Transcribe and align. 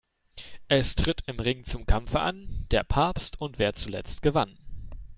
Es 0.67 0.95
tritt 0.95 1.21
im 1.27 1.39
Ring 1.39 1.63
zum 1.65 1.85
Kampfe 1.85 2.21
an: 2.21 2.65
Der 2.71 2.81
Papst 2.83 3.39
und 3.39 3.59
wer 3.59 3.75
zuletzt 3.75 4.23
gewann. 4.23 4.57